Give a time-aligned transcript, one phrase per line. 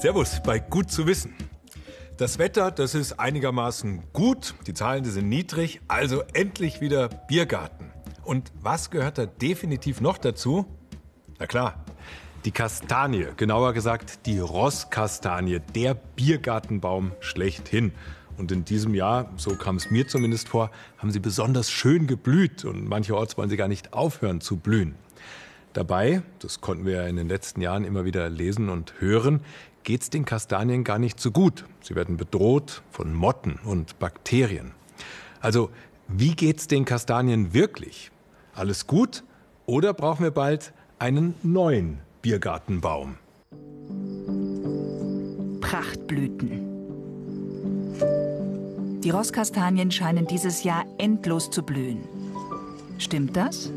[0.00, 1.34] Servus bei Gut zu wissen.
[2.16, 7.92] Das Wetter, das ist einigermaßen gut, die Zahlen die sind niedrig, also endlich wieder Biergarten.
[8.24, 10.64] Und was gehört da definitiv noch dazu?
[11.38, 11.84] Na klar,
[12.46, 17.92] die Kastanie, genauer gesagt die Rosskastanie, der Biergartenbaum schlechthin.
[18.38, 22.64] Und in diesem Jahr, so kam es mir zumindest vor, haben sie besonders schön geblüht
[22.64, 24.94] und mancherorts wollen sie gar nicht aufhören zu blühen.
[25.72, 29.40] Dabei, das konnten wir ja in den letzten Jahren immer wieder lesen und hören,
[29.84, 31.64] geht es den Kastanien gar nicht so gut.
[31.82, 34.72] Sie werden bedroht von Motten und Bakterien.
[35.40, 35.70] Also,
[36.08, 38.10] wie geht's den Kastanien wirklich?
[38.54, 39.24] Alles gut?
[39.66, 43.16] Oder brauchen wir bald einen neuen Biergartenbaum?
[45.60, 46.66] Prachtblüten.
[49.02, 52.00] Die Rosskastanien scheinen dieses Jahr endlos zu blühen.
[52.98, 53.72] Stimmt das?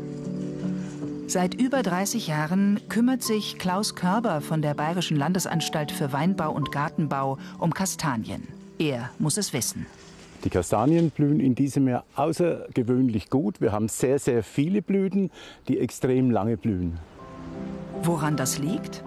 [1.26, 6.70] Seit über 30 Jahren kümmert sich Klaus Körber von der Bayerischen Landesanstalt für Weinbau und
[6.70, 8.46] Gartenbau um Kastanien.
[8.78, 9.86] Er muss es wissen.
[10.44, 13.62] Die Kastanien blühen in diesem Jahr außergewöhnlich gut.
[13.62, 15.30] Wir haben sehr, sehr viele Blüten,
[15.68, 16.98] die extrem lange blühen.
[18.02, 19.02] Woran das liegt?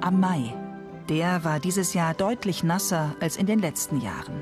[0.00, 0.54] Am Mai.
[1.08, 4.34] Der war dieses Jahr deutlich nasser als in den letzten Jahren.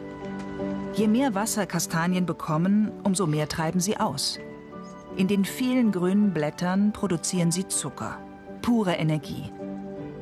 [0.94, 4.38] Je mehr Wasser Kastanien bekommen, umso mehr treiben sie aus.
[5.16, 8.18] In den vielen grünen Blättern produzieren sie Zucker,
[8.60, 9.50] pure Energie.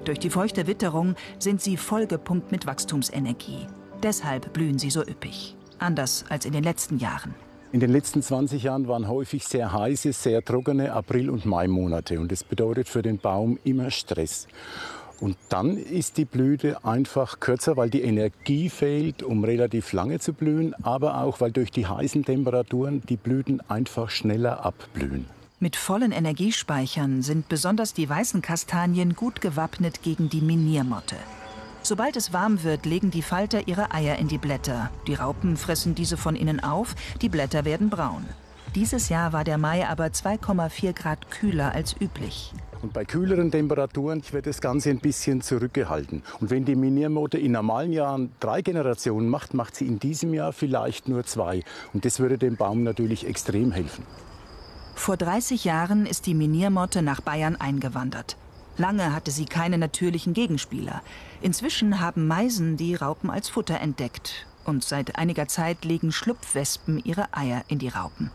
[0.05, 3.67] Durch die feuchte Witterung sind sie vollgepumpt mit Wachstumsenergie.
[4.05, 5.57] Deshalb blühen sie so üppig.
[5.81, 7.35] Anders als in den letzten Jahren.
[7.73, 12.21] In den letzten 20 Jahren waren häufig sehr heiße, sehr trockene April- und Mai-Monate.
[12.21, 14.47] Und das bedeutet für den Baum immer Stress.
[15.21, 20.33] Und dann ist die Blüte einfach kürzer, weil die Energie fehlt, um relativ lange zu
[20.33, 25.27] blühen, aber auch, weil durch die heißen Temperaturen die Blüten einfach schneller abblühen.
[25.61, 31.17] Mit vollen Energiespeichern sind besonders die weißen Kastanien gut gewappnet gegen die Miniermotte.
[31.83, 34.91] Sobald es warm wird, legen die Falter ihre Eier in die Blätter.
[35.07, 38.25] Die Raupen fressen diese von innen auf, die Blätter werden braun.
[38.75, 42.53] Dieses Jahr war der Mai aber 2,4 Grad kühler als üblich.
[42.85, 46.23] Und bei kühleren Temperaturen wird das Ganze ein bisschen zurückgehalten.
[46.41, 50.53] Und wenn die Miniermotte in normalen Jahren drei Generationen macht, macht sie in diesem Jahr
[50.53, 51.65] vielleicht nur zwei.
[51.95, 54.05] Und das würde dem Baum natürlich extrem helfen.
[54.95, 58.37] Vor 30 Jahren ist die Miniermotte nach Bayern eingewandert.
[58.77, 61.01] Lange hatte sie keine natürlichen Gegenspieler.
[61.41, 64.47] Inzwischen haben Meisen die Raupen als Futter entdeckt.
[64.67, 68.31] Und seit einiger Zeit legen Schlupfwespen ihre Eier in die Raupen.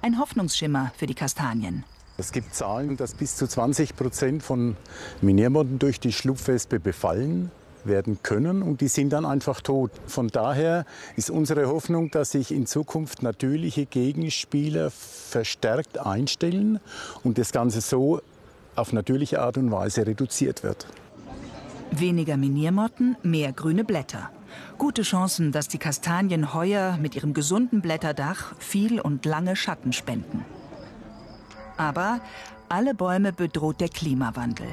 [0.00, 1.82] Ein Hoffnungsschimmer für die Kastanien.
[2.16, 4.76] Es gibt Zahlen, dass bis zu 20 Prozent von
[5.20, 7.50] Miniermotten durch die Schlupfwespe befallen
[7.82, 9.90] werden können und die sind dann einfach tot.
[10.06, 10.86] Von daher
[11.16, 16.78] ist unsere Hoffnung, dass sich in Zukunft natürliche Gegenspieler verstärkt einstellen
[17.24, 18.20] und das Ganze so
[18.76, 20.86] auf natürliche Art und Weise reduziert wird.
[21.90, 24.30] Weniger Miniermotten, mehr grüne Blätter.
[24.78, 30.44] Gute Chancen, dass die Kastanien heuer mit ihrem gesunden Blätterdach viel und lange Schatten spenden.
[31.76, 32.20] Aber
[32.68, 34.66] alle Bäume bedroht der Klimawandel.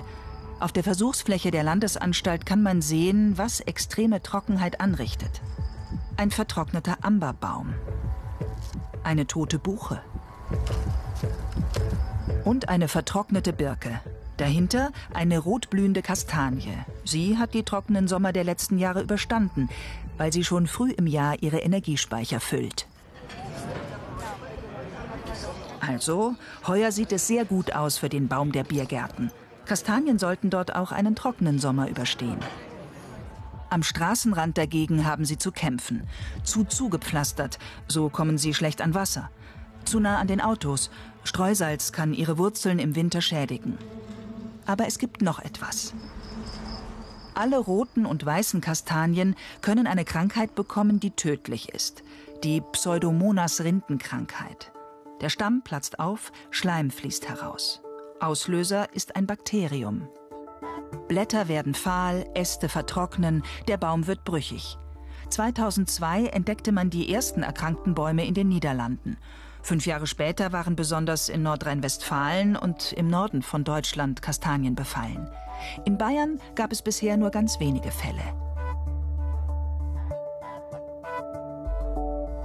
[0.59, 5.41] Auf der Versuchsfläche der Landesanstalt kann man sehen, was extreme Trockenheit anrichtet.
[6.17, 7.73] Ein vertrockneter Amberbaum.
[9.03, 10.01] Eine tote Buche.
[12.45, 14.01] Und eine vertrocknete Birke.
[14.37, 16.77] Dahinter eine rotblühende Kastanie.
[17.05, 19.69] Sie hat die trockenen Sommer der letzten Jahre überstanden,
[20.17, 22.87] weil sie schon früh im Jahr ihre Energiespeicher füllt.
[25.91, 26.35] Also,
[26.67, 29.29] heuer sieht es sehr gut aus für den Baum der Biergärten.
[29.65, 32.39] Kastanien sollten dort auch einen trockenen Sommer überstehen.
[33.69, 36.07] Am Straßenrand dagegen haben sie zu kämpfen.
[36.45, 37.59] Zu zugepflastert,
[37.89, 39.29] so kommen sie schlecht an Wasser.
[39.83, 40.91] Zu nah an den Autos.
[41.25, 43.77] Streusalz kann ihre Wurzeln im Winter schädigen.
[44.65, 45.93] Aber es gibt noch etwas.
[47.33, 52.03] Alle roten und weißen Kastanien können eine Krankheit bekommen, die tödlich ist.
[52.45, 54.71] Die Pseudomonas-Rindenkrankheit.
[55.21, 57.81] Der Stamm platzt auf, Schleim fließt heraus.
[58.19, 60.07] Auslöser ist ein Bakterium.
[61.07, 64.77] Blätter werden fahl, Äste vertrocknen, der Baum wird brüchig.
[65.29, 69.17] 2002 entdeckte man die ersten erkrankten Bäume in den Niederlanden.
[69.61, 75.29] Fünf Jahre später waren besonders in Nordrhein-Westfalen und im Norden von Deutschland Kastanien befallen.
[75.85, 78.23] In Bayern gab es bisher nur ganz wenige Fälle.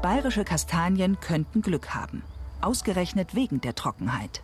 [0.02, 2.22] Bayerische Kastanien könnten Glück haben
[2.66, 4.42] ausgerechnet wegen der Trockenheit.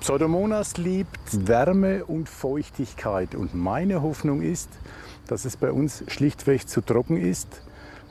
[0.00, 4.68] Pseudomonas liebt Wärme und Feuchtigkeit und meine Hoffnung ist,
[5.28, 7.62] dass es bei uns schlichtweg zu trocken ist,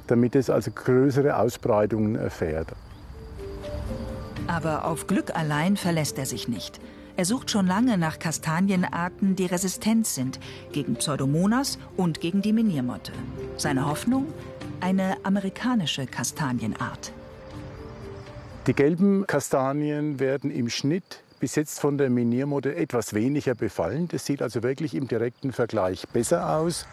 [0.07, 2.69] damit es also größere Ausbreitungen erfährt.
[4.47, 6.79] Aber auf Glück allein verlässt er sich nicht.
[7.17, 10.39] Er sucht schon lange nach Kastanienarten, die resistent sind
[10.71, 13.11] gegen Pseudomonas und gegen die Miniermotte.
[13.57, 14.27] Seine Hoffnung?
[14.79, 17.11] Eine amerikanische Kastanienart.
[18.67, 24.07] Die gelben Kastanien werden im Schnitt bis jetzt von der Miniermotte etwas weniger befallen.
[24.07, 26.85] Das sieht also wirklich im direkten Vergleich besser aus.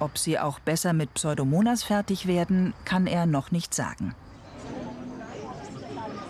[0.00, 4.14] Ob sie auch besser mit Pseudomonas fertig werden, kann er noch nicht sagen.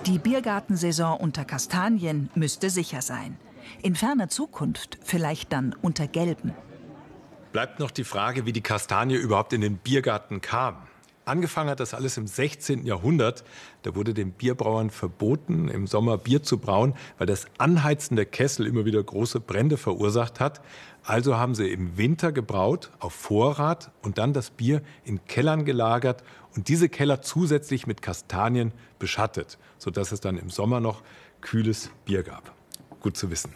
[0.06, 3.36] Die Biergartensaison unter Kastanien müsste sicher sein.
[3.82, 6.54] In ferner Zukunft vielleicht dann unter Gelben.
[7.52, 10.88] Bleibt noch die Frage, wie die Kastanie überhaupt in den Biergarten kam.
[11.24, 12.84] Angefangen hat das alles im 16.
[12.84, 13.44] Jahrhundert.
[13.82, 18.66] Da wurde den Bierbrauern verboten, im Sommer Bier zu brauen, weil das Anheizen der Kessel
[18.66, 20.60] immer wieder große Brände verursacht hat.
[21.04, 26.24] Also haben sie im Winter gebraut, auf Vorrat und dann das Bier in Kellern gelagert
[26.56, 31.02] und diese Keller zusätzlich mit Kastanien beschattet, sodass es dann im Sommer noch
[31.40, 32.52] kühles Bier gab.
[33.00, 33.54] Gut zu wissen.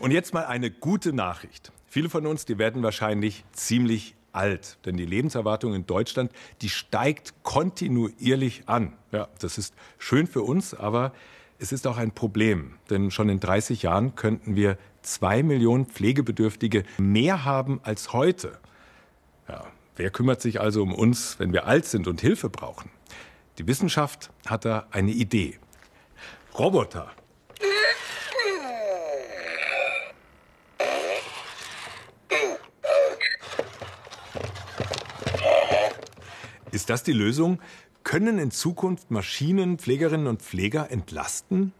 [0.00, 1.70] Und jetzt mal eine gute Nachricht.
[1.86, 7.34] Viele von uns, die werden wahrscheinlich ziemlich alt, denn die Lebenserwartung in Deutschland, die steigt
[7.42, 8.92] kontinuierlich an.
[9.12, 11.12] Ja, das ist schön für uns, aber
[11.58, 16.84] es ist auch ein Problem, denn schon in 30 Jahren könnten wir zwei Millionen Pflegebedürftige
[16.98, 18.58] mehr haben als heute.
[19.48, 22.90] Ja, wer kümmert sich also um uns, wenn wir alt sind und Hilfe brauchen?
[23.58, 25.58] Die Wissenschaft hat da eine Idee.
[26.58, 27.10] Roboter.
[36.72, 37.60] Ist das die Lösung?
[38.02, 41.74] Können in Zukunft Maschinen Pflegerinnen und Pfleger entlasten?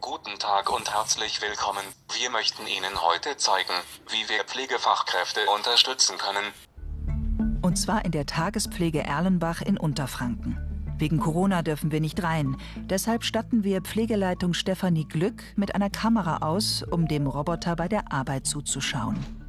[0.00, 1.84] Guten Tag und herzlich willkommen.
[2.18, 3.72] Wir möchten Ihnen heute zeigen,
[4.08, 7.60] wie wir Pflegefachkräfte unterstützen können.
[7.62, 10.58] Und zwar in der Tagespflege Erlenbach in Unterfranken.
[10.98, 12.56] Wegen Corona dürfen wir nicht rein.
[12.76, 18.10] Deshalb statten wir Pflegeleitung Stefanie Glück mit einer Kamera aus, um dem Roboter bei der
[18.10, 19.39] Arbeit zuzuschauen.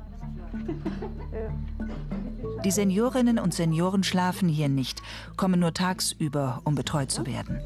[2.63, 5.01] Die Seniorinnen und Senioren schlafen hier nicht,
[5.35, 7.59] kommen nur tagsüber, um betreut zu werden.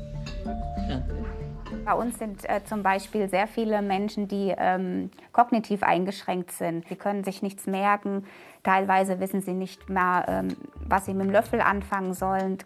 [1.84, 6.88] Bei uns sind äh, zum Beispiel sehr viele Menschen, die ähm, kognitiv eingeschränkt sind.
[6.88, 8.26] Sie können sich nichts merken.
[8.64, 10.48] Teilweise wissen sie nicht mehr, ähm,
[10.88, 12.58] was sie mit dem Löffel anfangen sollen.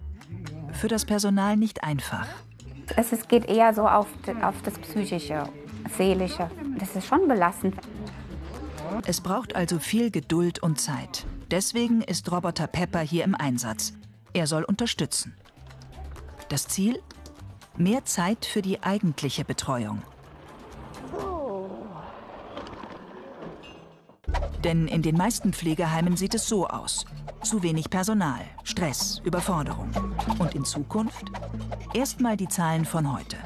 [0.71, 2.27] Für das Personal nicht einfach.
[2.95, 4.07] Es, es geht eher so auf,
[4.41, 5.43] auf das Psychische,
[5.97, 6.49] Seelische.
[6.77, 7.75] Das ist schon belastend.
[9.05, 11.25] Es braucht also viel Geduld und Zeit.
[11.51, 13.93] Deswegen ist Roboter Pepper hier im Einsatz.
[14.33, 15.35] Er soll unterstützen.
[16.49, 17.01] Das Ziel?
[17.77, 20.01] Mehr Zeit für die eigentliche Betreuung.
[24.63, 27.05] Denn in den meisten Pflegeheimen sieht es so aus.
[27.43, 29.89] Zu wenig Personal, Stress, Überforderung.
[30.39, 31.25] Und in Zukunft?
[31.93, 33.37] Erstmal die Zahlen von heute.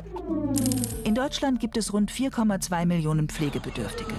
[1.03, 4.15] In Deutschland gibt es rund 4,2 Millionen Pflegebedürftige.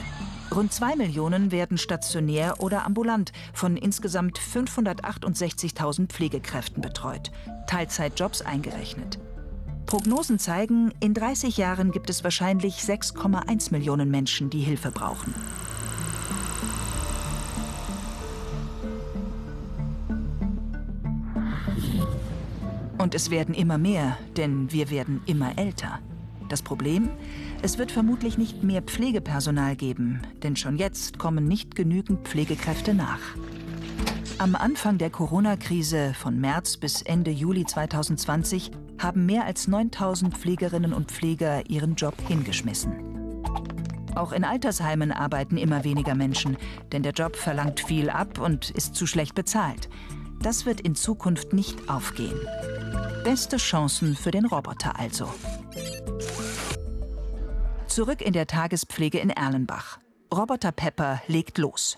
[0.52, 7.30] Rund zwei Millionen werden stationär oder ambulant von insgesamt 568.000 Pflegekräften betreut,
[7.66, 9.18] Teilzeitjobs eingerechnet.
[9.86, 15.34] Prognosen zeigen, in 30 Jahren gibt es wahrscheinlich 6,1 Millionen Menschen, die Hilfe brauchen.
[22.98, 26.00] Und es werden immer mehr, denn wir werden immer älter.
[26.54, 27.10] Das Problem?
[27.62, 33.18] Es wird vermutlich nicht mehr Pflegepersonal geben, denn schon jetzt kommen nicht genügend Pflegekräfte nach.
[34.38, 38.70] Am Anfang der Corona-Krise von März bis Ende Juli 2020
[39.00, 42.92] haben mehr als 9000 Pflegerinnen und Pfleger ihren Job hingeschmissen.
[44.14, 46.56] Auch in Altersheimen arbeiten immer weniger Menschen,
[46.92, 49.88] denn der Job verlangt viel ab und ist zu schlecht bezahlt.
[50.40, 52.38] Das wird in Zukunft nicht aufgehen.
[53.24, 55.26] Beste Chancen für den Roboter also.
[57.94, 60.00] Zurück in der Tagespflege in Erlenbach.
[60.34, 61.96] Roboter Pepper legt los.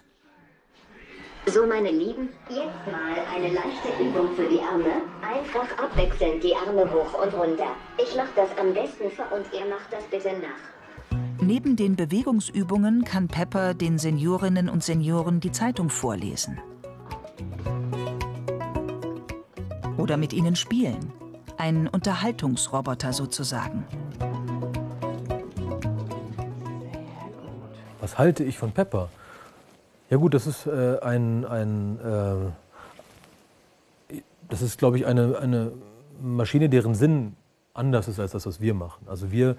[1.47, 5.01] So, meine Lieben, jetzt mal eine leichte Übung für die Arme.
[5.23, 7.69] Einfach abwechselnd die Arme hoch und runter.
[7.97, 11.19] Ich mache das am besten vor und ihr macht das bitte nach.
[11.41, 16.61] Neben den Bewegungsübungen kann Pepper den Seniorinnen und Senioren die Zeitung vorlesen.
[19.97, 21.11] Oder mit ihnen spielen.
[21.57, 23.87] Ein Unterhaltungsroboter sozusagen.
[28.07, 29.09] Was halte ich von Pepper?
[30.11, 32.53] Ja gut, das ist äh, ein, ein äh,
[34.49, 35.73] das ist, glaube ich, eine, eine
[36.23, 37.35] Maschine, deren Sinn
[37.75, 39.09] anders ist als das, was wir machen.
[39.09, 39.57] Also wir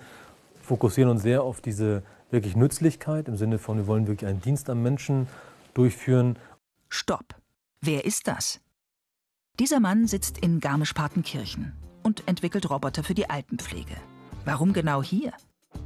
[0.62, 4.70] fokussieren uns sehr auf diese wirklich Nützlichkeit im Sinne von, wir wollen wirklich einen Dienst
[4.70, 5.28] am Menschen
[5.74, 6.40] durchführen.
[6.88, 7.36] Stopp.
[7.82, 8.62] Wer ist das?
[9.60, 13.98] Dieser Mann sitzt in Garmisch-Partenkirchen und entwickelt Roboter für die Altenpflege.
[14.46, 15.34] Warum genau hier?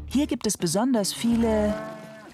[0.05, 1.73] Hier gibt es besonders viele,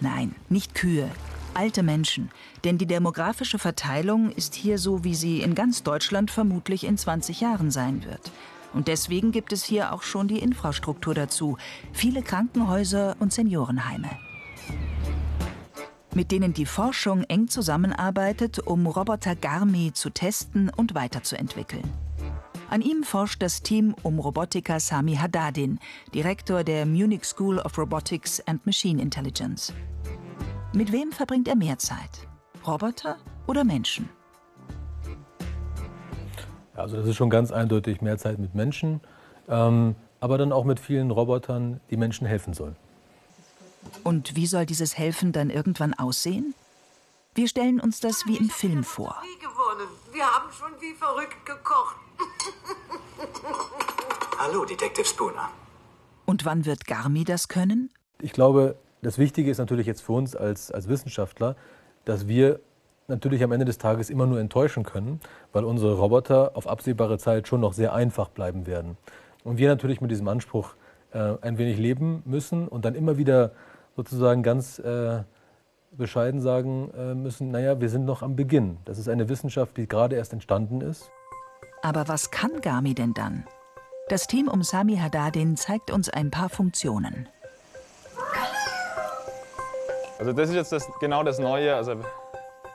[0.02, 1.10] nein, nicht Kühe,
[1.54, 2.30] alte Menschen.
[2.64, 7.42] Denn die demografische Verteilung ist hier so, wie sie in ganz Deutschland vermutlich in 20
[7.42, 8.32] Jahren sein wird.
[8.74, 11.58] Und deswegen gibt es hier auch schon die Infrastruktur dazu.
[11.94, 14.10] Viele Krankenhäuser und Seniorenheime.
[16.14, 22.07] Mit denen die Forschung eng zusammenarbeitet, um Roboter Garmi zu testen und weiterzuentwickeln.
[22.70, 25.80] An ihm forscht das Team um Robotiker Sami Haddadin,
[26.14, 29.74] Direktor der Munich School of Robotics and Machine Intelligence.
[30.74, 32.28] Mit wem verbringt er mehr Zeit?
[32.66, 33.16] Roboter
[33.48, 34.10] oder Menschen?
[36.76, 39.00] Also das ist schon ganz eindeutig mehr Zeit mit Menschen,
[39.48, 42.76] ähm, aber dann auch mit vielen Robotern, die Menschen helfen sollen.
[44.04, 46.54] Und wie soll dieses Helfen dann irgendwann aussehen?
[47.34, 49.16] Wir stellen uns das wie im Film vor.
[50.12, 51.96] Wir haben schon wie verrückt gekocht.
[54.38, 55.50] Hallo, Detective Spooner.
[56.26, 57.90] Und wann wird Garmi das können?
[58.22, 61.56] Ich glaube, das Wichtige ist natürlich jetzt für uns als, als Wissenschaftler,
[62.06, 62.60] dass wir
[63.08, 65.20] natürlich am Ende des Tages immer nur enttäuschen können,
[65.54, 68.98] weil unsere Roboter auf absehbare Zeit schon noch sehr einfach bleiben werden.
[69.44, 70.76] Und wir natürlich mit diesem Anspruch
[71.14, 73.52] äh, ein wenig leben müssen und dann immer wieder
[73.96, 75.24] sozusagen ganz äh,
[75.92, 78.78] bescheiden sagen äh, müssen, naja, wir sind noch am Beginn.
[78.86, 81.10] Das ist eine Wissenschaft, die gerade erst entstanden ist.
[81.82, 83.46] Aber was kann Gami denn dann?
[84.10, 87.28] Das Team um Sami Haddadin zeigt uns ein paar Funktionen.
[90.20, 91.96] Also das ist jetzt das, genau das Neue, also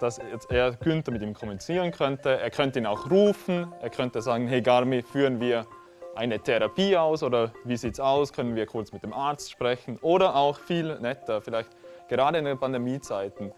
[0.00, 2.38] dass jetzt er Günther mit ihm kommunizieren könnte.
[2.38, 5.66] Er könnte ihn auch rufen, er könnte sagen, hey Garmi, führen wir
[6.14, 9.98] eine Therapie aus oder wie sieht es aus, können wir kurz mit dem Arzt sprechen
[10.02, 11.70] oder auch viel netter, vielleicht
[12.08, 13.52] gerade in den Pandemiezeiten,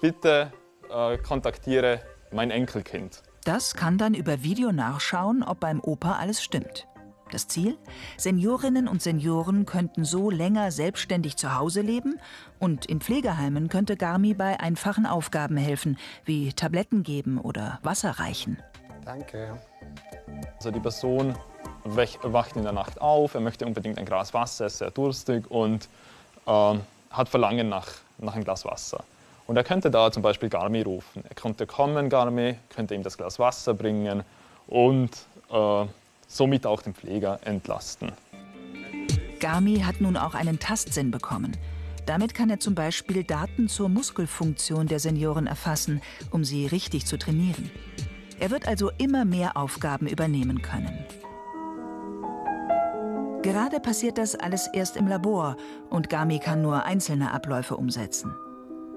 [0.00, 0.52] bitte
[0.90, 2.00] äh, kontaktiere
[2.30, 3.22] mein Enkelkind.
[3.46, 6.88] Das kann dann über Video nachschauen, ob beim Opa alles stimmt.
[7.30, 7.78] Das Ziel?
[8.16, 12.18] Seniorinnen und Senioren könnten so länger selbstständig zu Hause leben
[12.58, 18.58] und in Pflegeheimen könnte Garmi bei einfachen Aufgaben helfen, wie Tabletten geben oder Wasser reichen.
[19.04, 19.56] Danke.
[20.56, 21.36] Also die Person
[21.84, 25.88] wacht in der Nacht auf, er möchte unbedingt ein Glas Wasser, ist sehr durstig und
[26.46, 26.74] äh,
[27.10, 27.86] hat Verlangen nach,
[28.18, 29.04] nach einem Glas Wasser.
[29.46, 31.22] Und er könnte da zum Beispiel Garmi rufen.
[31.28, 34.24] Er könnte kommen, Garmi, könnte ihm das Glas Wasser bringen
[34.66, 35.10] und
[35.50, 35.84] äh,
[36.26, 38.12] somit auch den Pfleger entlasten.
[39.38, 41.56] Garmi hat nun auch einen Tastsinn bekommen.
[42.06, 46.00] Damit kann er zum Beispiel Daten zur Muskelfunktion der Senioren erfassen,
[46.30, 47.70] um sie richtig zu trainieren.
[48.38, 51.04] Er wird also immer mehr Aufgaben übernehmen können.
[53.42, 55.56] Gerade passiert das alles erst im Labor
[55.88, 58.34] und Gami kann nur einzelne Abläufe umsetzen.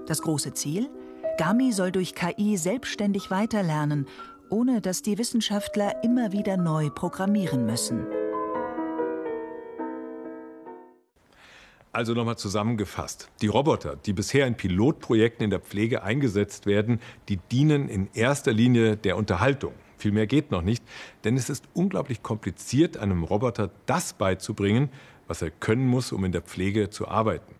[0.09, 0.89] Das große Ziel?
[1.37, 4.05] Gami soll durch KI selbstständig weiterlernen
[4.49, 8.05] ohne dass die Wissenschaftler immer wieder neu programmieren müssen.
[11.91, 13.29] Also nochmal zusammengefasst.
[13.41, 16.99] Die Roboter, die bisher in Pilotprojekten in der Pflege eingesetzt werden,
[17.29, 19.73] die dienen in erster Linie der Unterhaltung.
[19.97, 20.83] Viel mehr geht noch nicht,
[21.23, 24.89] denn es ist unglaublich kompliziert, einem Roboter das beizubringen,
[25.27, 27.58] was er können muss, um in der Pflege zu arbeiten.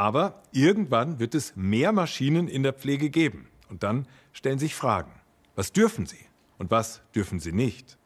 [0.00, 3.48] Aber irgendwann wird es mehr Maschinen in der Pflege geben.
[3.68, 5.12] Und dann stellen sich Fragen.
[5.56, 6.24] Was dürfen sie
[6.56, 7.98] und was dürfen sie nicht?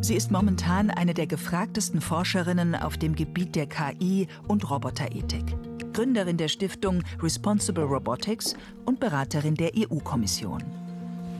[0.00, 5.54] Sie ist momentan eine der gefragtesten Forscherinnen auf dem Gebiet der KI und Roboterethik.
[5.92, 10.64] Gründerin der Stiftung Responsible Robotics und Beraterin der EU-Kommission.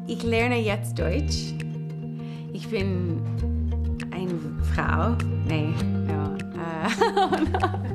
[0.07, 1.53] Ich lerne jetzt Deutsch.
[2.53, 3.23] Ich bin
[4.13, 4.39] eine
[4.73, 5.17] Frau.
[5.49, 5.75] Nee,
[6.07, 6.37] ja.
[6.87, 7.89] Äh,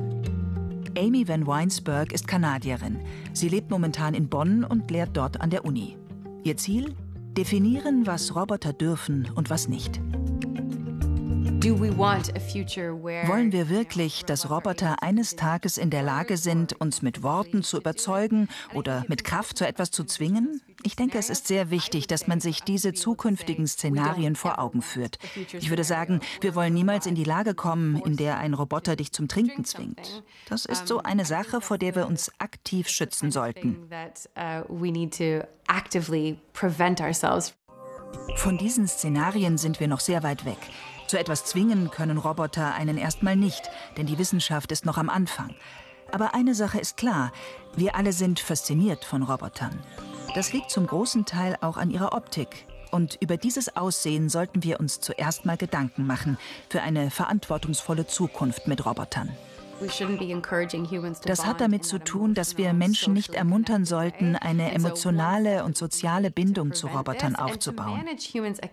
[0.98, 2.98] Amy Van Weinsberg ist Kanadierin.
[3.32, 5.96] Sie lebt momentan in Bonn und lehrt dort an der Uni.
[6.42, 6.92] Ihr Ziel?
[7.36, 10.00] Definieren, was Roboter dürfen und was nicht.
[13.28, 17.76] Wollen wir wirklich, dass Roboter eines Tages in der Lage sind, uns mit Worten zu
[17.76, 20.60] überzeugen oder mit Kraft zu etwas zu zwingen?
[20.84, 25.18] Ich denke, es ist sehr wichtig, dass man sich diese zukünftigen Szenarien vor Augen führt.
[25.52, 29.12] Ich würde sagen, wir wollen niemals in die Lage kommen, in der ein Roboter dich
[29.12, 30.22] zum Trinken zwingt.
[30.48, 33.88] Das ist so eine Sache, vor der wir uns aktiv schützen sollten.
[38.36, 40.58] Von diesen Szenarien sind wir noch sehr weit weg.
[41.08, 43.62] Zu etwas zwingen können Roboter einen erstmal nicht,
[43.96, 45.54] denn die Wissenschaft ist noch am Anfang.
[46.12, 47.32] Aber eine Sache ist klar,
[47.76, 49.78] wir alle sind fasziniert von Robotern.
[50.34, 52.66] Das liegt zum großen Teil auch an ihrer Optik.
[52.90, 58.66] Und über dieses Aussehen sollten wir uns zuerst mal Gedanken machen für eine verantwortungsvolle Zukunft
[58.66, 59.30] mit Robotern.
[61.24, 66.32] Das hat damit zu tun, dass wir Menschen nicht ermuntern sollten, eine emotionale und soziale
[66.32, 68.04] Bindung zu Robotern aufzubauen.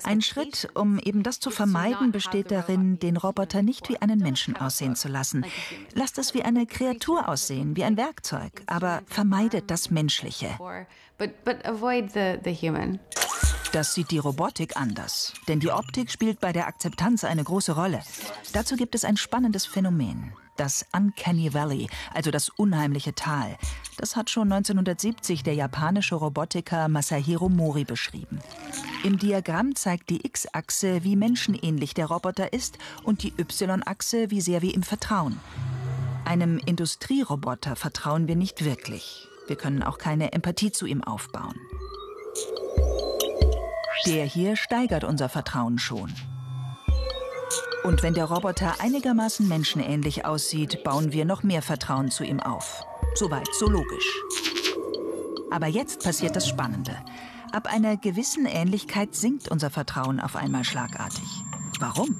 [0.04, 4.56] Ein Schritt, um eben das zu vermeiden, besteht darin, den Roboter nicht wie einen Menschen
[4.56, 5.46] aussehen zu lassen.
[5.94, 10.50] Lasst es wie eine Kreatur aussehen, wie ein Werkzeug, aber vermeidet das Menschliche.
[13.72, 18.02] Das sieht die Robotik anders, denn die Optik spielt bei der Akzeptanz eine große Rolle.
[18.54, 23.58] Dazu gibt es ein spannendes Phänomen das Uncanny Valley, also das unheimliche Tal.
[23.98, 28.40] Das hat schon 1970 der japanische Robotiker Masahiro Mori beschrieben.
[29.04, 34.62] Im Diagramm zeigt die X-Achse, wie menschenähnlich der Roboter ist, und die Y-Achse, wie sehr
[34.62, 35.40] wir ihm vertrauen.
[36.26, 39.30] Einem Industrieroboter vertrauen wir nicht wirklich.
[39.48, 41.60] Wir können auch keine Empathie zu ihm aufbauen.
[44.06, 46.14] Der hier steigert unser Vertrauen schon.
[47.84, 52.84] Und wenn der Roboter einigermaßen menschenähnlich aussieht, bauen wir noch mehr Vertrauen zu ihm auf.
[53.14, 54.22] Soweit, so logisch.
[55.52, 56.98] Aber jetzt passiert das Spannende.
[57.52, 61.28] Ab einer gewissen Ähnlichkeit sinkt unser Vertrauen auf einmal schlagartig.
[61.80, 62.18] Warum?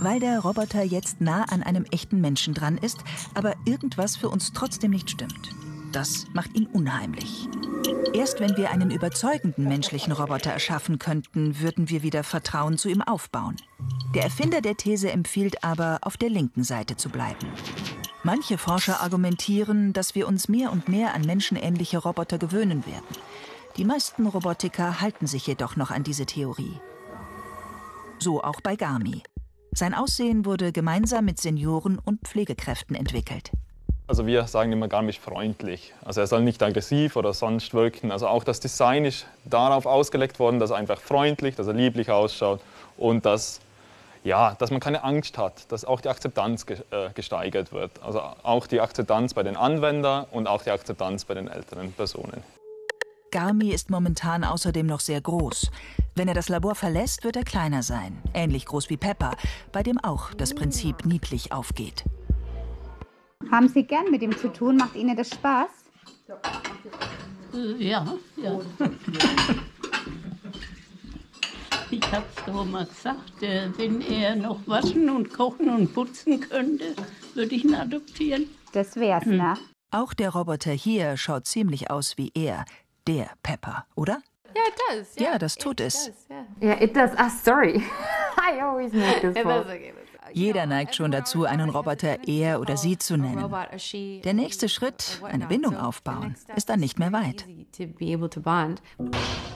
[0.00, 2.98] Weil der Roboter jetzt nah an einem echten Menschen dran ist,
[3.34, 5.54] aber irgendwas für uns trotzdem nicht stimmt.
[5.92, 7.48] Das macht ihn unheimlich.
[8.14, 13.02] Erst wenn wir einen überzeugenden menschlichen Roboter erschaffen könnten, würden wir wieder Vertrauen zu ihm
[13.02, 13.56] aufbauen.
[14.14, 17.46] Der Erfinder der These empfiehlt aber, auf der linken Seite zu bleiben.
[18.22, 23.16] Manche Forscher argumentieren, dass wir uns mehr und mehr an menschenähnliche Roboter gewöhnen werden.
[23.76, 26.80] Die meisten Robotiker halten sich jedoch noch an diese Theorie.
[28.18, 29.22] So auch bei Garmi.
[29.72, 33.50] Sein Aussehen wurde gemeinsam mit Senioren und Pflegekräften entwickelt.
[34.12, 35.94] Also wir sagen immer gar nicht freundlich.
[36.04, 38.12] Also er soll nicht aggressiv oder sonst wirken.
[38.12, 42.10] Also auch das Design ist darauf ausgelegt worden, dass er einfach freundlich, dass er lieblich
[42.10, 42.60] ausschaut
[42.98, 43.60] und dass,
[44.22, 47.90] ja, dass man keine Angst hat, dass auch die Akzeptanz äh, gesteigert wird.
[48.02, 52.44] Also auch die Akzeptanz bei den Anwendern und auch die Akzeptanz bei den älteren Personen.
[53.30, 55.70] Garmi ist momentan außerdem noch sehr groß.
[56.14, 59.36] Wenn er das Labor verlässt, wird er kleiner sein, ähnlich groß wie Pepper,
[59.72, 62.04] bei dem auch das Prinzip niedlich aufgeht.
[63.50, 64.76] Haben Sie gern mit ihm zu tun?
[64.76, 65.70] Macht Ihnen das Spaß?
[67.78, 68.60] Ja, ja.
[71.90, 76.40] Ich habe es doch mal gesagt, äh, wenn er noch waschen und kochen und putzen
[76.40, 76.94] könnte,
[77.34, 78.48] würde ich ihn adoptieren.
[78.72, 79.36] Das wär's, hm.
[79.36, 79.58] ne?
[79.90, 82.64] Auch der Roboter hier schaut ziemlich aus wie er,
[83.06, 84.22] der Pepper, oder?
[84.56, 85.16] Yeah, it does.
[85.16, 86.10] Yeah, ja, das tut es.
[86.30, 86.82] Ja, yeah.
[86.82, 87.10] it does.
[87.16, 87.82] Ah, sorry.
[88.38, 89.44] I always make this yeah,
[90.34, 93.52] jeder neigt schon dazu, einen Roboter er oder sie zu nennen.
[94.24, 97.46] Der nächste Schritt, eine Bindung aufbauen, ist dann nicht mehr weit.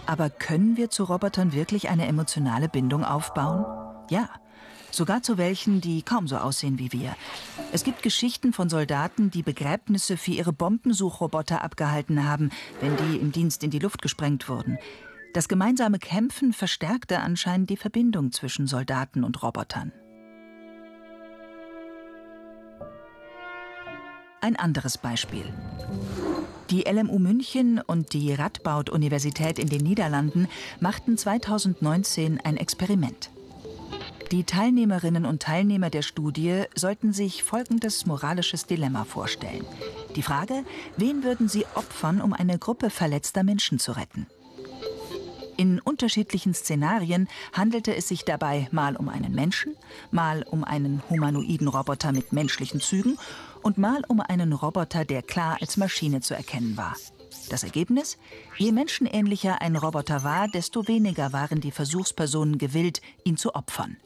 [0.07, 3.65] Aber können wir zu Robotern wirklich eine emotionale Bindung aufbauen?
[4.11, 4.29] Ja.
[4.93, 7.15] Sogar zu welchen, die kaum so aussehen wie wir.
[7.73, 13.33] Es gibt Geschichten von Soldaten, die Begräbnisse für ihre Bombensuchroboter abgehalten haben, wenn die im
[13.33, 14.79] Dienst in die Luft gesprengt wurden.
[15.35, 19.93] Das gemeinsame Kämpfen verstärkte anscheinend die Verbindung zwischen Soldaten und Robotern.
[24.41, 25.45] Ein anderes Beispiel.
[26.71, 30.49] Die LMU München und die Radboud-Universität in den Niederlanden
[30.81, 33.31] machten 2019 ein Experiment.
[34.33, 39.65] Die Teilnehmerinnen und Teilnehmer der Studie sollten sich folgendes moralisches Dilemma vorstellen.
[40.17, 40.65] Die Frage,
[40.97, 44.27] wen würden sie opfern, um eine Gruppe verletzter Menschen zu retten?
[45.57, 49.75] In unterschiedlichen Szenarien handelte es sich dabei mal um einen Menschen,
[50.11, 53.17] mal um einen humanoiden Roboter mit menschlichen Zügen
[53.67, 56.95] und mal um einen Roboter, der klar als Maschine zu erkennen war.
[57.51, 58.17] Das Ergebnis?
[58.59, 63.97] Je menschenähnlicher ein Roboter war, desto weniger waren die Versuchspersonen gewillt, ihn zu opfern.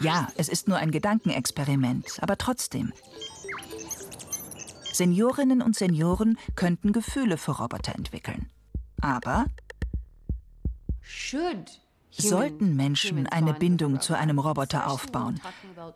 [0.00, 2.92] Ja, es ist nur ein Gedankenexperiment, aber trotzdem.
[4.92, 8.50] Seniorinnen und Senioren könnten Gefühle für Roboter entwickeln.
[9.00, 9.46] Aber
[12.22, 15.40] sollten Menschen eine Bindung zu einem Roboter aufbauen.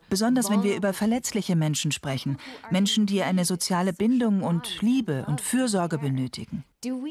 [0.09, 2.39] Besonders wenn wir über verletzliche Menschen sprechen,
[2.71, 6.65] Menschen, die eine soziale Bindung und Liebe und Fürsorge benötigen.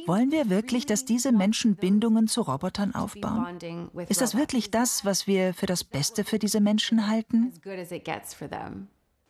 [0.08, 3.46] Wollen wir wirklich, dass diese Menschen Bindungen zu Robotern aufbauen?
[4.08, 7.54] Ist das wirklich das, was wir für das Beste für diese Menschen halten?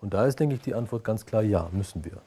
[0.02, 2.22] Und da ist, denke ich, die Antwort ganz klar, ja, müssen wir.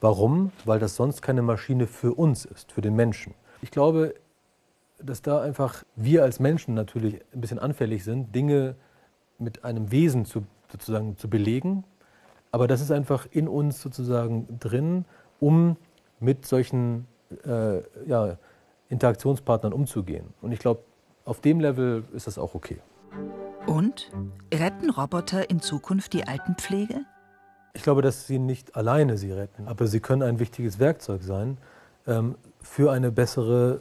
[0.00, 0.50] Warum?
[0.64, 3.34] Weil das sonst keine Maschine für uns ist, für den Menschen.
[3.60, 4.14] Ich glaube,
[5.04, 8.76] dass da einfach wir als Menschen natürlich ein bisschen anfällig sind, Dinge
[9.38, 11.84] mit einem Wesen zu, sozusagen zu belegen.
[12.50, 15.04] Aber das ist einfach in uns sozusagen drin,
[15.40, 15.76] um
[16.20, 17.06] mit solchen
[17.44, 18.36] äh, ja,
[18.88, 20.26] Interaktionspartnern umzugehen.
[20.42, 20.82] Und ich glaube,
[21.24, 22.80] auf dem Level ist das auch okay.
[23.66, 24.10] Und
[24.52, 27.04] retten Roboter in Zukunft die Altenpflege?
[27.74, 31.58] Ich glaube, dass sie nicht alleine sie retten, aber sie können ein wichtiges Werkzeug sein
[32.06, 33.80] ähm, für eine bessere,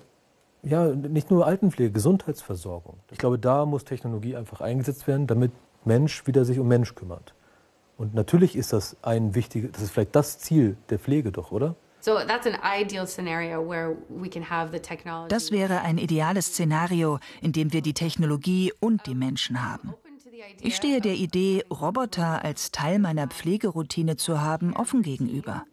[0.63, 2.99] ja, nicht nur Altenpflege, Gesundheitsversorgung.
[3.11, 5.51] Ich glaube, da muss Technologie einfach eingesetzt werden, damit
[5.85, 7.33] Mensch wieder sich um Mensch kümmert.
[7.97, 11.75] Und natürlich ist das ein wichtiges, das ist vielleicht das Ziel der Pflege doch, oder?
[12.03, 12.17] Das
[15.51, 19.93] wäre ein ideales Szenario, in dem wir die Technologie und die Menschen haben.
[20.61, 25.65] Ich stehe der Idee, Roboter als Teil meiner Pflegeroutine zu haben, offen gegenüber.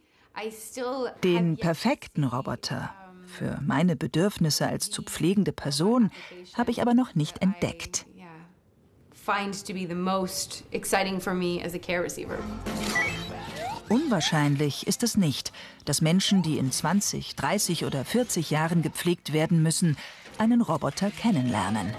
[1.25, 2.93] Den perfekten Roboter
[3.29, 6.11] für meine Bedürfnisse als zu pflegende Person
[6.55, 8.07] habe ich aber noch nicht entdeckt.
[13.89, 15.53] Unwahrscheinlich ist es nicht,
[15.85, 19.97] dass Menschen, die in 20, 30 oder 40 Jahren gepflegt werden müssen,
[20.39, 21.95] einen Roboter kennenlernen.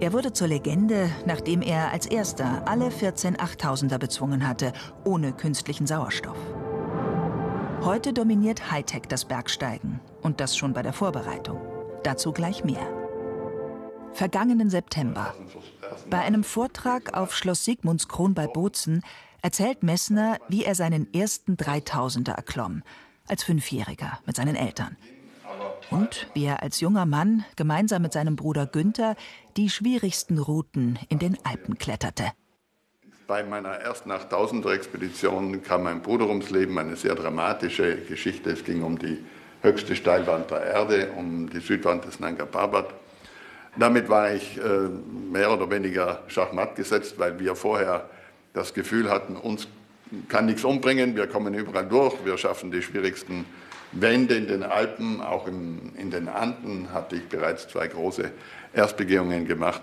[0.00, 4.72] Er wurde zur Legende, nachdem er als erster alle 14 Achttausender bezwungen hatte,
[5.04, 6.38] ohne künstlichen Sauerstoff.
[7.82, 11.60] Heute dominiert Hightech das Bergsteigen und das schon bei der Vorbereitung.
[12.04, 12.86] Dazu gleich mehr.
[14.12, 15.34] Vergangenen September.
[16.08, 19.02] Bei einem Vortrag auf Schloss Sigmundskron bei Bozen
[19.42, 22.84] erzählt Messner, wie er seinen ersten Dreitausender erklomm,
[23.26, 24.96] als Fünfjähriger mit seinen Eltern.
[25.90, 29.16] Und wie er als junger Mann gemeinsam mit seinem Bruder Günther
[29.56, 32.32] die schwierigsten Routen in den Alpen kletterte.
[33.26, 38.50] Bei meiner ersten 8000er-Expedition kam mein Bruder ums Leben, eine sehr dramatische Geschichte.
[38.50, 39.18] Es ging um die
[39.62, 42.94] höchste Steilwand der Erde, um die Südwand des Nanga Parbat.
[43.76, 44.88] Damit war ich äh,
[45.30, 48.08] mehr oder weniger schachmatt gesetzt, weil wir vorher
[48.54, 49.68] das Gefühl hatten, uns
[50.28, 53.44] kann nichts umbringen, wir kommen überall durch, wir schaffen die schwierigsten
[53.92, 58.30] Wände in den Alpen, auch im, in den Anden hatte ich bereits zwei große
[58.72, 59.82] Erstbegehungen gemacht.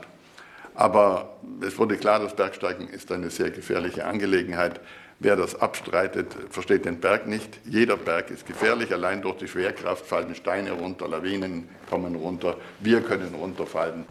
[0.76, 4.82] Aber es wurde klar, das Bergsteigen ist eine sehr gefährliche Angelegenheit.
[5.20, 7.62] Wer das abstreitet, versteht den Berg nicht.
[7.64, 8.92] Jeder Berg ist gefährlich.
[8.92, 12.58] Allein durch die Schwerkraft fallen Steine runter, Lawinen kommen runter.
[12.82, 14.06] Wir können runterfallen.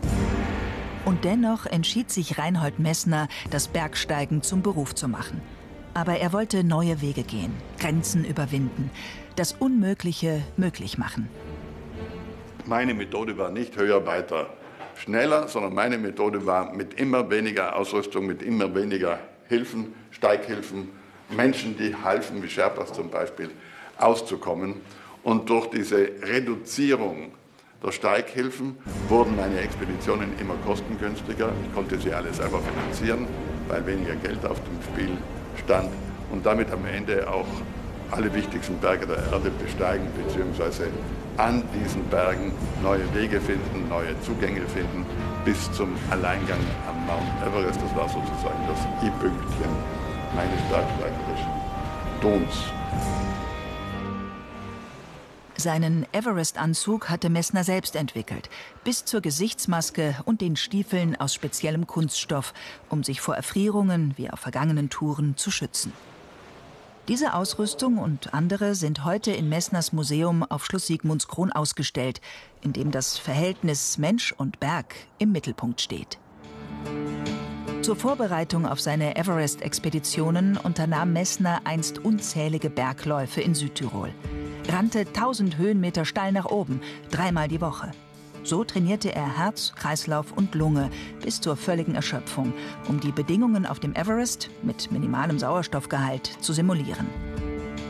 [1.05, 5.43] Und dennoch entschied sich Reinhold Messner, das Bergsteigen zum Beruf zu machen.
[5.93, 8.91] Aber er wollte neue Wege gehen, Grenzen überwinden,
[9.37, 11.29] das Unmögliche möglich machen.
[12.67, 14.49] Meine Methode war nicht höher, weiter,
[14.97, 19.19] schneller, sondern meine Methode war mit immer weniger Ausrüstung, mit immer weniger
[19.49, 20.89] Hilfen, Steighilfen,
[21.31, 23.51] Menschen, die halfen, wie Sherpas zum Beispiel,
[23.99, 24.77] auszukommen.
[25.23, 27.33] Und durch diese Reduzierung
[27.85, 31.53] der Steighilfen wurden meine Expeditionen immer kostengünstiger.
[31.67, 33.27] Ich konnte sie alle selber finanzieren,
[33.69, 35.17] weil weniger Geld auf dem Spiel
[35.63, 35.91] stand
[36.33, 37.47] und damit am Ende auch
[38.15, 40.85] alle wichtigsten Berge der Erde besteigen bzw.
[41.37, 45.05] an diesen Bergen neue Wege finden, neue Zugänge finden,
[45.45, 47.81] bis zum Alleingang am Mount Everest.
[47.83, 49.71] Das war sozusagen das I-Pünktchen
[50.37, 51.51] meines bergsteigerischen
[52.21, 52.55] Tons.
[55.57, 58.49] Seinen Everest-Anzug hatte Messner selbst entwickelt,
[58.85, 62.55] bis zur Gesichtsmaske und den Stiefeln aus speziellem Kunststoff,
[62.91, 65.93] um sich vor Erfrierungen wie auf vergangenen Touren zu schützen.
[67.09, 72.21] Diese Ausrüstung und andere sind heute in Messners Museum auf Schloss Sigmundskron ausgestellt,
[72.63, 76.19] in dem das Verhältnis Mensch und Berg im Mittelpunkt steht.
[77.83, 84.15] Zur Vorbereitung auf seine Everest-Expeditionen unternahm Messner einst unzählige Bergläufe in Südtirol
[84.69, 87.91] rannte 1000 Höhenmeter steil nach oben, dreimal die Woche.
[88.45, 90.91] So trainierte er Herz, Kreislauf und Lunge
[91.23, 92.53] bis zur völligen Erschöpfung,
[92.89, 97.09] um die Bedingungen auf dem Everest mit minimalem Sauerstoffgehalt zu simulieren.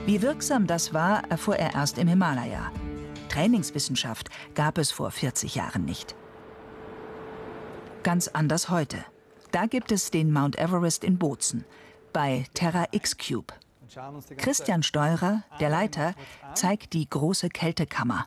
[0.06, 2.70] Wie wirksam das war, erfuhr er erst im Himalaya.
[3.30, 6.14] Trainingswissenschaft gab es vor 40 Jahren nicht.
[8.04, 8.98] Ganz anders heute.
[9.50, 11.64] Da gibt es den Mount Everest in Bozen
[12.12, 13.52] bei Terra X Cube.
[14.36, 16.14] Christian Steurer, der Leiter,
[16.54, 18.26] zeigt die große Kältekammer.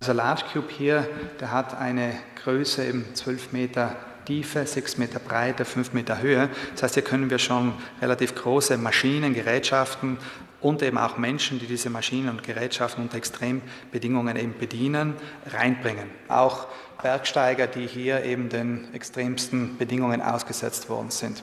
[0.00, 1.08] Dieser Large Cube hier,
[1.40, 6.48] der hat eine Größe eben 12 Meter Tiefe, 6 Meter Breite, 5 Meter Höhe.
[6.72, 10.18] Das heißt, hier können wir schon relativ große Maschinen, Gerätschaften
[10.60, 15.14] und eben auch Menschen, die diese Maschinen und Gerätschaften unter Extrembedingungen eben bedienen,
[15.46, 16.08] reinbringen.
[16.28, 16.68] Auch
[17.02, 21.42] Bergsteiger, die hier eben den extremsten Bedingungen ausgesetzt worden sind.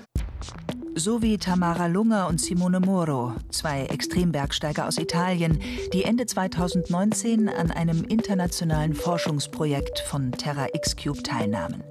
[1.00, 5.62] So wie Tamara Lunger und Simone Moro, zwei Extrembergsteiger aus Italien,
[5.94, 11.86] die Ende 2019 an einem internationalen Forschungsprojekt von Terra X-Cube teilnahmen.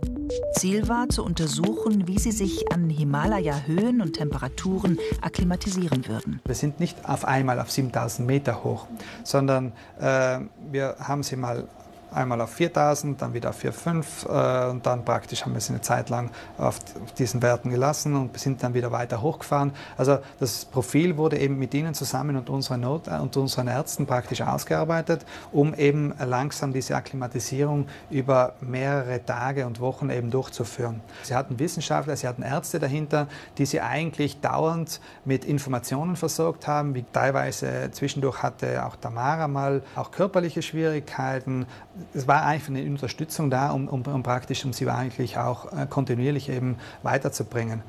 [0.52, 6.42] Ziel war zu untersuchen, wie sie sich an Himalaya-Höhen und Temperaturen akklimatisieren würden.
[6.44, 8.88] Wir sind nicht auf einmal auf 7000 Meter hoch,
[9.24, 10.40] sondern äh,
[10.70, 11.66] wir haben sie mal
[12.12, 15.82] einmal auf 4000, dann wieder auf 4,5 äh, und dann praktisch haben wir sie eine
[15.82, 19.72] Zeit lang auf, auf, diesen Werten gelassen und sind dann wieder weiter hochgefahren.
[19.96, 24.40] Also das Profil wurde eben mit Ihnen zusammen und unseren, Not und unseren Ärzten praktisch
[24.40, 31.00] ausgearbeitet, um eben langsam diese Akklimatisierung über mehrere Tage und Wochen eben durchzuführen.
[31.22, 36.94] Sie hatten Wissenschaftler, sie hatten Ärzte dahinter, die sie eigentlich dauernd mit Informationen versorgt haben,
[36.94, 41.66] wie teilweise zwischendurch hatte auch Tamara mal auch körperliche Schwierigkeiten,
[42.14, 45.86] es war einfach eine Unterstützung da, um, um, um praktisch um sie eigentlich auch äh,
[45.86, 47.82] kontinuierlich eben weiterzubringen.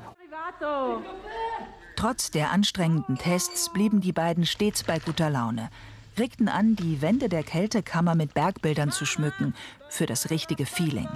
[1.96, 5.68] Trotz der anstrengenden Tests blieben die beiden stets bei guter Laune,
[6.18, 9.54] regten an, die Wände der Kältekammer mit Bergbildern zu schmücken,
[9.88, 11.08] für das richtige Feeling.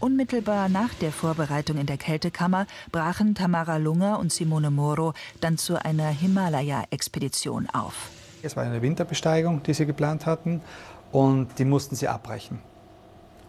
[0.00, 5.12] Unmittelbar nach der Vorbereitung in der Kältekammer brachen Tamara Lunger und Simone Moro
[5.42, 8.08] dann zu einer Himalaya-Expedition auf.
[8.42, 10.62] Es war eine Winterbesteigung, die sie geplant hatten
[11.12, 12.60] und die mussten sie abbrechen.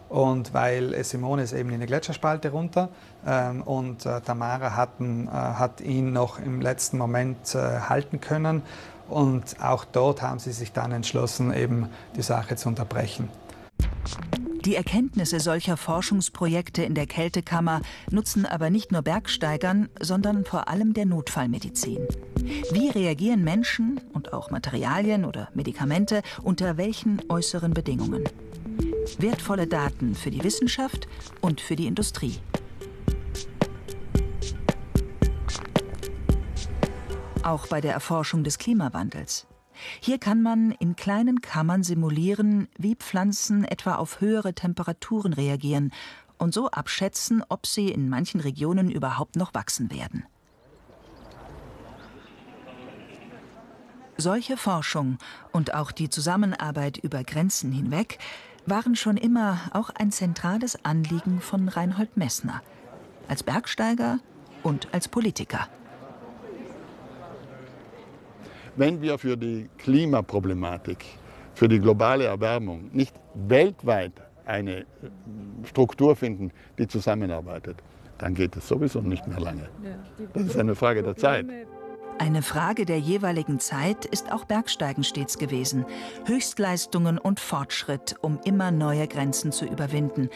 [0.09, 2.89] Und weil Simone ist eben in eine Gletscherspalte runter
[3.25, 8.61] ähm, und äh, Tamara hatten, äh, hat ihn noch im letzten Moment äh, halten können.
[9.07, 13.29] Und auch dort haben sie sich dann entschlossen, eben die Sache zu unterbrechen.
[14.65, 20.93] Die Erkenntnisse solcher Forschungsprojekte in der Kältekammer nutzen aber nicht nur Bergsteigern, sondern vor allem
[20.93, 22.07] der Notfallmedizin.
[22.71, 28.23] Wie reagieren Menschen und auch Materialien oder Medikamente unter welchen äußeren Bedingungen?
[29.17, 31.07] Wertvolle Daten für die Wissenschaft
[31.41, 32.37] und für die Industrie.
[37.41, 39.47] Auch bei der Erforschung des Klimawandels.
[39.99, 45.91] Hier kann man in kleinen Kammern simulieren, wie Pflanzen etwa auf höhere Temperaturen reagieren
[46.37, 50.25] und so abschätzen, ob sie in manchen Regionen überhaupt noch wachsen werden.
[54.17, 55.17] Solche Forschung
[55.51, 58.19] und auch die Zusammenarbeit über Grenzen hinweg
[58.65, 62.61] waren schon immer auch ein zentrales Anliegen von Reinhold Messner,
[63.27, 64.19] als Bergsteiger
[64.61, 65.67] und als Politiker.
[68.75, 71.05] Wenn wir für die Klimaproblematik,
[71.55, 74.13] für die globale Erwärmung nicht weltweit
[74.45, 74.85] eine äh,
[75.65, 77.77] Struktur finden, die zusammenarbeitet,
[78.17, 79.69] dann geht es sowieso nicht mehr lange.
[80.33, 81.45] Das ist eine Frage der Zeit.
[82.19, 85.85] Eine Frage der jeweiligen Zeit ist auch Bergsteigen stets gewesen.
[86.25, 90.29] Höchstleistungen und Fortschritt, um immer neue Grenzen zu überwinden.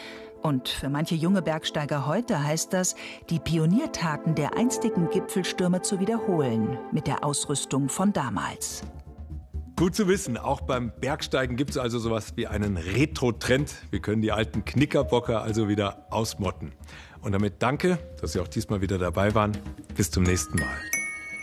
[0.46, 2.94] Und für manche junge Bergsteiger heute heißt das,
[3.30, 8.84] die Pioniertaten der einstigen Gipfelstürme zu wiederholen, mit der Ausrüstung von damals.
[9.74, 13.74] Gut zu wissen, auch beim Bergsteigen gibt es also sowas wie einen Retro-Trend.
[13.90, 16.70] Wir können die alten Knickerbocker also wieder ausmotten.
[17.22, 19.50] Und damit danke, dass Sie auch diesmal wieder dabei waren.
[19.96, 20.95] Bis zum nächsten Mal.